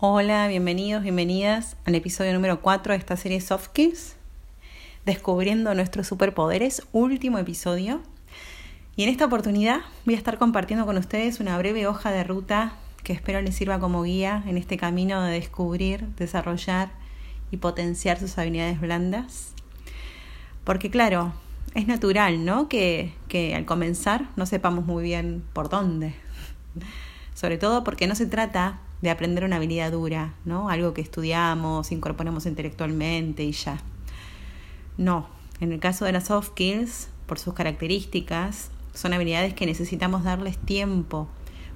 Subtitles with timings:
[0.00, 4.16] Hola, bienvenidos, bienvenidas al episodio número 4 de esta serie Soft Skills,
[5.06, 8.02] descubriendo nuestros superpoderes, último episodio.
[8.96, 12.72] Y en esta oportunidad voy a estar compartiendo con ustedes una breve hoja de ruta
[13.04, 16.90] que espero les sirva como guía en este camino de descubrir, desarrollar
[17.52, 19.52] y potenciar sus habilidades blandas.
[20.64, 21.34] Porque claro,
[21.74, 22.68] es natural, ¿no?
[22.68, 26.16] Que, que al comenzar no sepamos muy bien por dónde.
[27.34, 30.70] Sobre todo porque no se trata de aprender una habilidad dura, ¿no?
[30.70, 33.78] Algo que estudiamos, incorporamos intelectualmente y ya.
[34.96, 35.28] No,
[35.60, 40.56] en el caso de las soft skills, por sus características, son habilidades que necesitamos darles
[40.56, 41.28] tiempo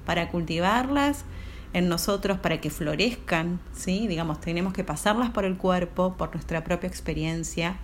[0.06, 1.26] para cultivarlas
[1.74, 4.08] en nosotros para que florezcan, ¿sí?
[4.08, 7.76] Digamos, tenemos que pasarlas por el cuerpo, por nuestra propia experiencia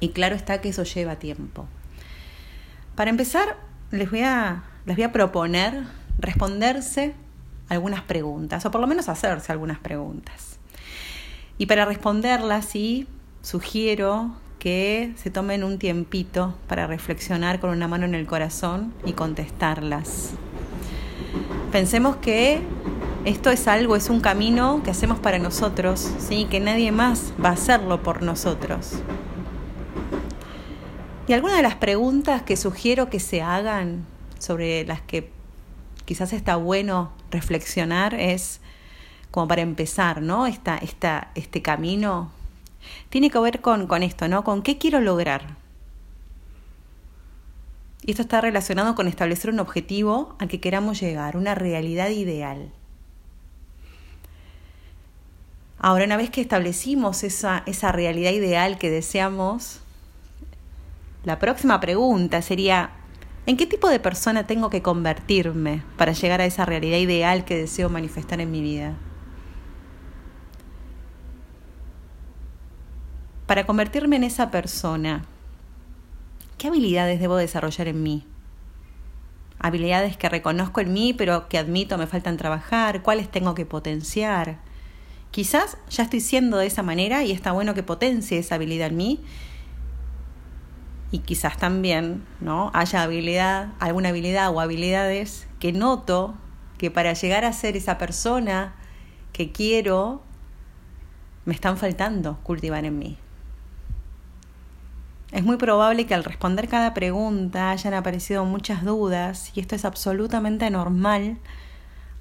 [0.00, 1.66] y claro está que eso lleva tiempo.
[2.94, 3.58] Para empezar,
[3.90, 5.84] les voy a, les voy a proponer
[6.18, 7.14] responderse
[7.68, 10.58] algunas preguntas, o por lo menos hacerse algunas preguntas.
[11.58, 13.06] Y para responderlas, sí,
[13.42, 19.12] sugiero que se tomen un tiempito para reflexionar con una mano en el corazón y
[19.12, 20.32] contestarlas.
[21.72, 22.60] Pensemos que
[23.24, 26.46] esto es algo, es un camino que hacemos para nosotros, ¿sí?
[26.50, 28.92] que nadie más va a hacerlo por nosotros.
[31.28, 34.06] Y algunas de las preguntas que sugiero que se hagan,
[34.38, 35.30] sobre las que
[36.04, 38.60] quizás está bueno reflexionar, es
[39.30, 40.46] como para empezar, ¿no?
[40.46, 42.30] Esta, esta, este camino
[43.10, 44.44] tiene que ver con, con esto, ¿no?
[44.44, 45.56] Con qué quiero lograr.
[48.04, 52.70] Y esto está relacionado con establecer un objetivo al que queramos llegar, una realidad ideal.
[55.78, 59.80] Ahora, una vez que establecimos esa, esa realidad ideal que deseamos,
[61.24, 62.90] la próxima pregunta sería,
[63.46, 67.56] ¿en qué tipo de persona tengo que convertirme para llegar a esa realidad ideal que
[67.56, 68.94] deseo manifestar en mi vida?
[73.46, 75.24] Para convertirme en esa persona,
[76.58, 78.24] ¿qué habilidades debo desarrollar en mí?
[79.60, 84.58] Habilidades que reconozco en mí, pero que admito me faltan trabajar, cuáles tengo que potenciar.
[85.30, 88.96] Quizás ya estoy siendo de esa manera y está bueno que potencie esa habilidad en
[88.96, 89.20] mí
[91.10, 92.70] y quizás también ¿no?
[92.74, 96.34] haya habilidad, alguna habilidad o habilidades que noto
[96.78, 98.74] que para llegar a ser esa persona
[99.32, 100.22] que quiero
[101.44, 103.18] me están faltando cultivar en mí.
[105.32, 109.84] Es muy probable que al responder cada pregunta hayan aparecido muchas dudas y esto es
[109.84, 111.38] absolutamente normal.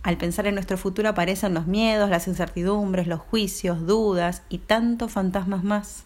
[0.03, 5.11] Al pensar en nuestro futuro aparecen los miedos, las incertidumbres, los juicios, dudas y tantos
[5.11, 6.05] fantasmas más.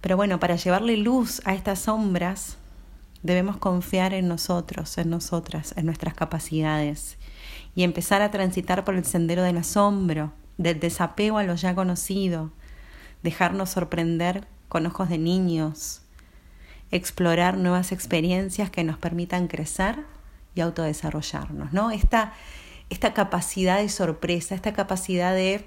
[0.00, 2.56] Pero bueno, para llevarle luz a estas sombras,
[3.22, 7.18] debemos confiar en nosotros, en nosotras, en nuestras capacidades
[7.74, 12.52] y empezar a transitar por el sendero del asombro, del desapego a lo ya conocido,
[13.22, 16.02] dejarnos sorprender con ojos de niños,
[16.90, 20.04] explorar nuevas experiencias que nos permitan crecer
[20.54, 21.90] y autodesarrollarnos, ¿no?
[21.90, 22.32] Esta,
[22.90, 25.64] esta capacidad de sorpresa, esta capacidad de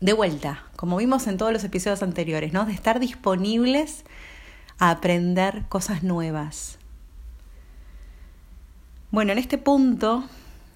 [0.00, 2.64] de vuelta, como vimos en todos los episodios anteriores, ¿no?
[2.66, 4.04] De estar disponibles
[4.78, 6.78] a aprender cosas nuevas.
[9.10, 10.24] Bueno, en este punto,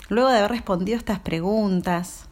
[0.09, 2.27] luego de haber respondido estas preguntas,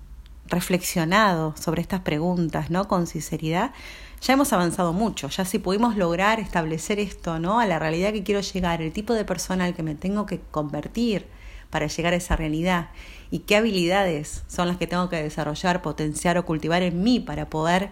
[0.46, 2.88] reflexionado sobre estas preguntas, ¿no?
[2.88, 3.72] Con sinceridad,
[4.20, 7.60] ya hemos avanzado mucho, ya si pudimos lograr establecer esto, ¿no?
[7.60, 10.40] A la realidad que quiero llegar, el tipo de persona al que me tengo que
[10.40, 11.26] convertir
[11.70, 12.90] para llegar a esa realidad
[13.30, 17.48] y qué habilidades son las que tengo que desarrollar, potenciar o cultivar en mí para
[17.48, 17.90] poder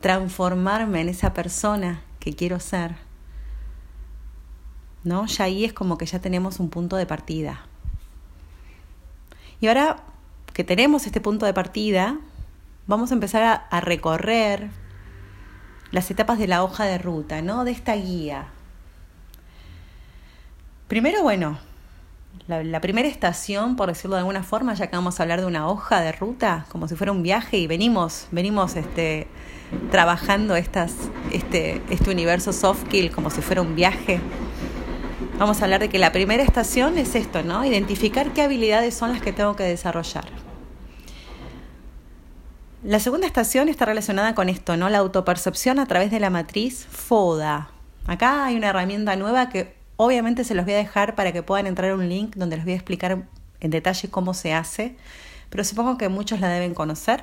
[0.00, 2.94] transformarme en esa persona que quiero ser.
[5.04, 5.26] ¿No?
[5.26, 7.66] Ya ahí es como que ya tenemos un punto de partida.
[9.60, 10.04] Y ahora
[10.52, 12.18] que tenemos este punto de partida,
[12.86, 14.70] vamos a empezar a, a recorrer
[15.90, 17.64] las etapas de la hoja de ruta, ¿no?
[17.64, 18.46] De esta guía.
[20.86, 21.58] Primero, bueno,
[22.48, 25.68] la, primera estación, por decirlo de alguna forma, ya que vamos a hablar de una
[25.68, 29.28] hoja de ruta, como si fuera un viaje y venimos, venimos este,
[29.90, 30.86] trabajando este,
[31.30, 34.20] este universo soft skill como si fuera un viaje.
[35.38, 37.64] Vamos a hablar de que la primera estación es esto, ¿no?
[37.64, 40.24] Identificar qué habilidades son las que tengo que desarrollar.
[42.84, 44.88] La segunda estación está relacionada con esto, ¿no?
[44.88, 47.70] La autopercepción a través de la matriz FODA.
[48.06, 51.68] Acá hay una herramienta nueva que Obviamente se los voy a dejar para que puedan
[51.68, 53.28] entrar a un link donde les voy a explicar
[53.60, 54.96] en detalle cómo se hace,
[55.48, 57.22] pero supongo que muchos la deben conocer.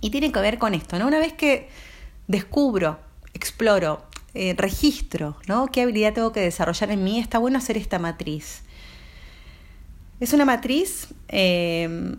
[0.00, 1.06] Y tiene que ver con esto, ¿no?
[1.06, 1.68] Una vez que
[2.28, 2.98] descubro,
[3.34, 5.66] exploro, eh, registro, ¿no?
[5.66, 7.20] ¿Qué habilidad tengo que desarrollar en mí?
[7.20, 8.62] Está bueno hacer esta matriz.
[10.18, 12.16] Es una matriz eh,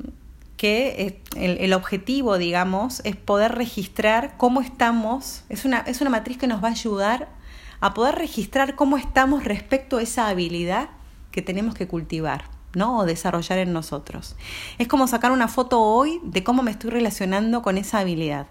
[0.56, 6.38] que eh, el, objetivo, digamos, es poder registrar cómo estamos, es una, es una matriz
[6.38, 7.37] que nos va a ayudar
[7.80, 10.90] a poder registrar cómo estamos respecto a esa habilidad
[11.32, 12.58] que tenemos que cultivar.
[12.74, 13.00] ¿no?
[13.00, 14.36] o desarrollar en nosotros.
[14.78, 18.48] Es como sacar una foto hoy de cómo me estoy relacionando con esa habilidad.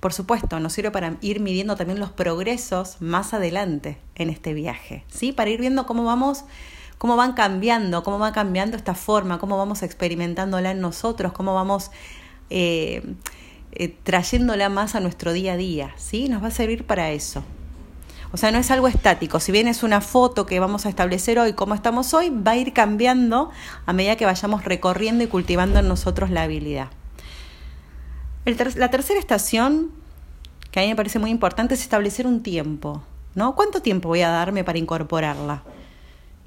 [0.00, 5.04] Por supuesto, nos sirve para ir midiendo también los progresos más adelante en este viaje,
[5.08, 5.32] ¿sí?
[5.32, 6.44] Para ir viendo cómo vamos
[6.98, 11.90] cómo van cambiando, cómo va cambiando esta forma, cómo vamos experimentándola en nosotros, cómo vamos
[12.50, 13.14] eh,
[13.72, 16.28] eh, trayéndola más a nuestro día a día, ¿sí?
[16.28, 17.44] Nos va a servir para eso.
[18.32, 19.40] O sea, no es algo estático.
[19.40, 22.56] Si bien es una foto que vamos a establecer hoy, cómo estamos hoy, va a
[22.56, 23.50] ir cambiando
[23.86, 26.88] a medida que vayamos recorriendo y cultivando en nosotros la habilidad.
[28.44, 29.90] la tercera estación,
[30.70, 33.02] que a mí me parece muy importante, es establecer un tiempo.
[33.34, 33.54] ¿no?
[33.54, 35.62] ¿Cuánto tiempo voy a darme para incorporarla?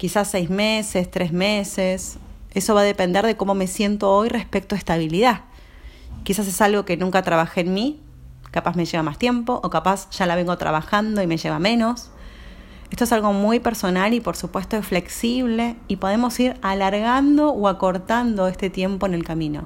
[0.02, 2.18] quizás seis meses, tres meses.
[2.54, 5.42] Eso va a depender de cómo me siento hoy respecto a estabilidad.
[6.24, 8.00] Quizás es algo que nunca trabajé en mí,
[8.52, 12.10] capaz me lleva más tiempo o capaz ya la vengo trabajando y me lleva menos.
[12.90, 17.66] Esto es algo muy personal y por supuesto es flexible y podemos ir alargando o
[17.66, 19.64] acortando este tiempo en el camino.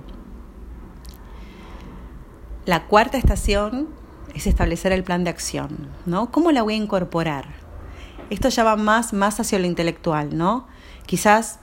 [2.64, 3.88] La cuarta estación
[4.34, 6.30] es establecer el plan de acción, ¿no?
[6.30, 7.46] ¿Cómo la voy a incorporar?
[8.30, 10.66] Esto ya va más, más hacia lo intelectual, ¿no?
[11.06, 11.58] Quizás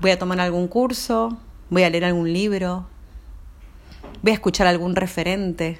[0.00, 1.38] voy a tomar algún curso,
[1.70, 2.86] voy a leer algún libro,
[4.22, 5.78] voy a escuchar algún referente.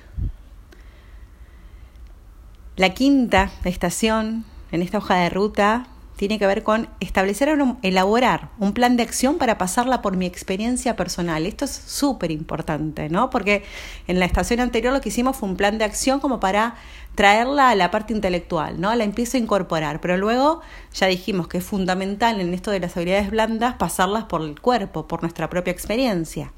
[2.77, 5.87] La quinta estación en esta hoja de ruta
[6.17, 10.27] tiene que ver con establecer o elaborar un plan de acción para pasarla por mi
[10.27, 11.47] experiencia personal.
[11.47, 13.31] Esto es súper importante, ¿no?
[13.31, 13.65] Porque
[14.09, 16.75] en la estación anterior lo que hicimos fue un plan de acción como para
[17.15, 18.95] traerla a la parte intelectual, ¿no?
[18.95, 20.61] La empiezo a incorporar, pero luego
[20.93, 25.09] ya dijimos que es fundamental en esto de las habilidades blandas pasarlas por el cuerpo,
[25.09, 26.53] por nuestra propia experiencia.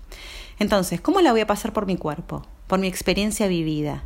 [0.58, 2.44] Entonces, ¿cómo la voy a pasar por mi cuerpo?
[2.66, 4.02] Por mi experiencia vivida.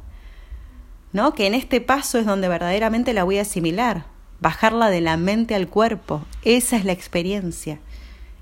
[1.12, 1.34] ¿No?
[1.34, 4.06] Que en este paso es donde verdaderamente la voy a asimilar,
[4.40, 6.22] bajarla de la mente al cuerpo.
[6.42, 7.78] Esa es la experiencia.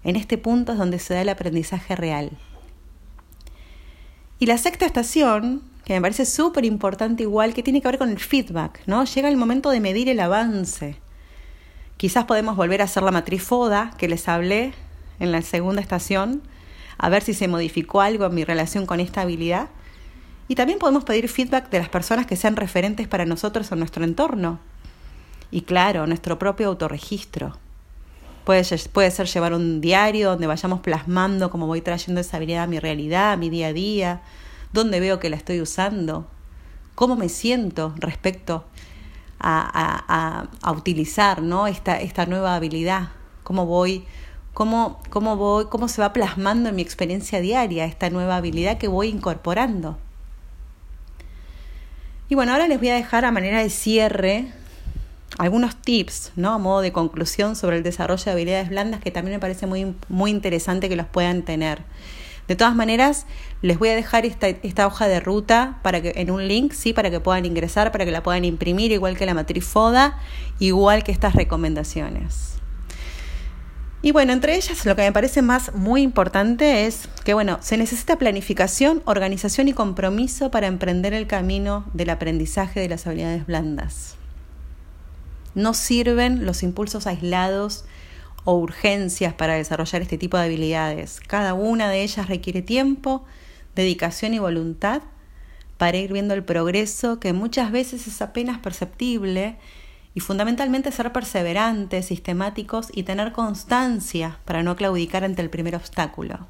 [0.04, 2.30] En este punto es donde se da el aprendizaje real.
[4.38, 8.08] Y la sexta estación, que me parece súper importante igual, que tiene que ver con
[8.08, 9.04] el feedback, ¿no?
[9.04, 10.96] Llega el momento de medir el avance.
[11.98, 14.72] Quizás podemos volver a hacer la matriz FODA que les hablé
[15.18, 16.42] en la segunda estación,
[16.96, 19.68] a ver si se modificó algo en mi relación con esta habilidad.
[20.50, 24.02] Y también podemos pedir feedback de las personas que sean referentes para nosotros en nuestro
[24.02, 24.58] entorno.
[25.52, 27.56] Y claro, nuestro propio autorregistro.
[28.44, 32.66] Puede, puede ser llevar un diario donde vayamos plasmando cómo voy trayendo esa habilidad a
[32.66, 34.22] mi realidad, a mi día a día,
[34.72, 36.26] dónde veo que la estoy usando,
[36.96, 38.64] cómo me siento respecto
[39.38, 41.68] a, a, utilizar ¿no?
[41.68, 43.10] esta, esta nueva habilidad,
[43.44, 44.04] cómo voy,
[44.52, 48.88] cómo, cómo voy, cómo se va plasmando en mi experiencia diaria esta nueva habilidad que
[48.88, 49.96] voy incorporando.
[52.30, 54.46] Y bueno, ahora les voy a dejar a manera de cierre
[55.36, 56.52] algunos tips, ¿no?
[56.52, 59.96] A modo de conclusión sobre el desarrollo de habilidades blandas que también me parece muy,
[60.08, 61.82] muy interesante que los puedan tener.
[62.46, 63.26] De todas maneras,
[63.62, 66.92] les voy a dejar esta, esta, hoja de ruta para que, en un link, sí,
[66.92, 70.16] para que puedan ingresar, para que la puedan imprimir, igual que la matriz FODA,
[70.60, 72.59] igual que estas recomendaciones.
[74.02, 77.76] Y bueno, entre ellas lo que me parece más muy importante es que, bueno, se
[77.76, 84.16] necesita planificación, organización y compromiso para emprender el camino del aprendizaje de las habilidades blandas.
[85.54, 87.84] No sirven los impulsos aislados
[88.44, 91.20] o urgencias para desarrollar este tipo de habilidades.
[91.26, 93.26] Cada una de ellas requiere tiempo,
[93.74, 95.02] dedicación y voluntad
[95.76, 99.58] para ir viendo el progreso que muchas veces es apenas perceptible
[100.14, 106.46] y fundamentalmente ser perseverantes, sistemáticos y tener constancia para no claudicar ante el primer obstáculo.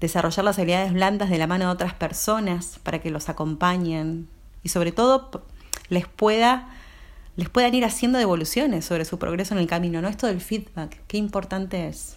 [0.00, 4.28] Desarrollar las habilidades blandas de la mano de otras personas para que los acompañen
[4.62, 5.42] y sobre todo
[5.88, 6.68] les pueda
[7.36, 10.08] les puedan ir haciendo devoluciones sobre su progreso en el camino, ¿no?
[10.08, 12.16] Esto del feedback, qué importante es.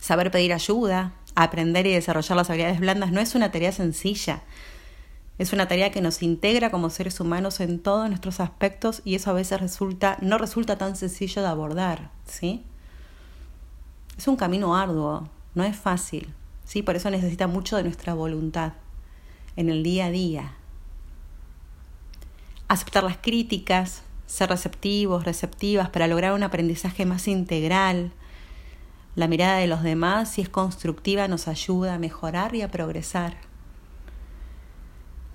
[0.00, 4.42] Saber pedir ayuda, aprender y desarrollar las habilidades blandas no es una tarea sencilla.
[5.38, 9.30] Es una tarea que nos integra como seres humanos en todos nuestros aspectos y eso
[9.30, 12.64] a veces resulta, no resulta tan sencillo de abordar, ¿sí?
[14.16, 16.32] Es un camino arduo, no es fácil,
[16.64, 16.82] ¿sí?
[16.82, 18.72] Por eso necesita mucho de nuestra voluntad
[19.56, 20.52] en el día a día,
[22.68, 28.12] aceptar las críticas, ser receptivos, receptivas para lograr un aprendizaje más integral.
[29.14, 33.45] La mirada de los demás, si es constructiva, nos ayuda a mejorar y a progresar.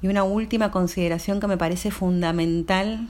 [0.01, 3.08] Y una última consideración que me parece fundamental,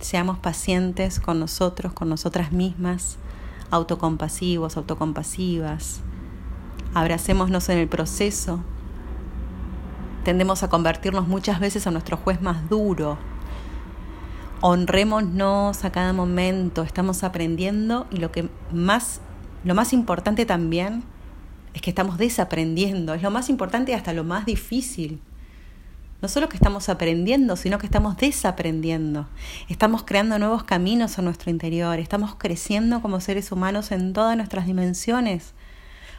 [0.00, 3.18] seamos pacientes con nosotros, con nosotras mismas,
[3.70, 6.00] autocompasivos, autocompasivas.
[6.94, 8.60] abracémonos en el proceso.
[10.24, 13.16] Tendemos a convertirnos muchas veces a nuestro juez más duro.
[14.60, 19.20] Honrémonos a cada momento, estamos aprendiendo y lo que más
[19.64, 21.04] lo más importante también
[21.72, 25.20] es que estamos desaprendiendo, es lo más importante y hasta lo más difícil.
[26.22, 29.26] No solo que estamos aprendiendo, sino que estamos desaprendiendo.
[29.68, 34.66] Estamos creando nuevos caminos en nuestro interior, estamos creciendo como seres humanos en todas nuestras
[34.66, 35.52] dimensiones.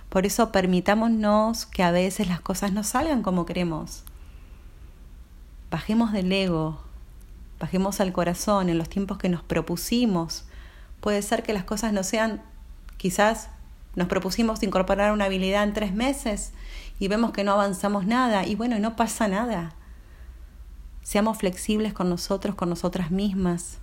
[0.10, 4.04] Por eso permitámonos que a veces las cosas no salgan como queremos.
[5.72, 6.82] Bajemos del ego,
[7.58, 10.44] bajemos al corazón en los tiempos que nos propusimos.
[11.00, 12.42] Puede ser que las cosas no sean,
[12.98, 13.52] quizás
[13.96, 16.52] nos propusimos incorporar una habilidad en tres meses
[17.00, 19.74] y vemos que no avanzamos nada y bueno, no pasa nada.
[21.04, 23.78] Seamos flexibles con nosotros, con nosotras mismas.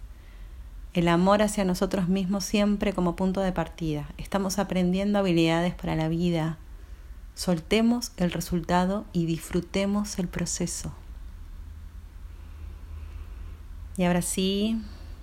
[0.95, 4.09] El amor hacia nosotros mismos siempre como punto de partida.
[4.17, 6.59] Estamos aprendiendo habilidades para la vida.
[7.35, 10.93] Soltemos el resultado y disfrutemos el proceso.
[13.97, 14.81] Y ahora sí,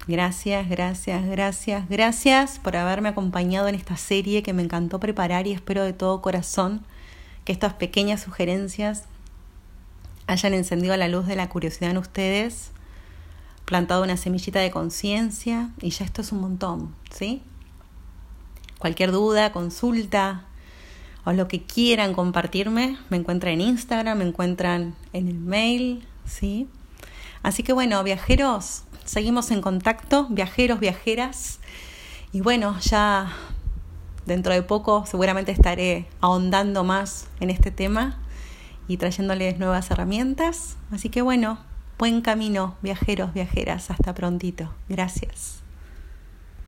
[0.08, 5.52] gracias, gracias, gracias, gracias por haberme acompañado en esta serie que me encantó preparar y
[5.52, 6.86] espero de todo corazón
[7.44, 9.06] que estas pequeñas sugerencias
[10.28, 12.72] hayan encendido la luz de la curiosidad en ustedes,
[13.66, 17.42] plantado una semillita de conciencia y ya esto es un montón, ¿sí?
[18.78, 20.46] Cualquier duda, consulta
[21.26, 26.68] o lo que quieran compartirme, me encuentran en Instagram, me encuentran en el mail, ¿sí?
[27.44, 31.60] Así que bueno, viajeros, seguimos en contacto, viajeros, viajeras.
[32.34, 33.34] Y bueno, ya
[34.26, 38.20] dentro de poco seguramente estaré ahondando más en este tema
[38.88, 40.78] y trayéndoles nuevas herramientas.
[40.92, 41.60] Así que bueno,
[41.98, 43.92] buen camino, viajeros, viajeras.
[43.92, 44.74] Hasta prontito.
[44.90, 45.67] Gracias.